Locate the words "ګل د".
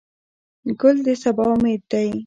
0.79-1.07